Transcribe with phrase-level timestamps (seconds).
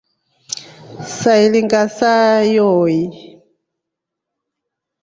[1.19, 3.03] Sailinga saa yooyi.